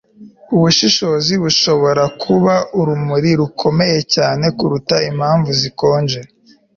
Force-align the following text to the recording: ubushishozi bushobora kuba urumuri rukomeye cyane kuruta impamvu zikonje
ubushishozi 0.55 1.33
bushobora 1.43 2.03
kuba 2.23 2.53
urumuri 2.79 3.29
rukomeye 3.39 3.99
cyane 4.15 4.45
kuruta 4.57 4.95
impamvu 5.09 5.49
zikonje 5.61 6.19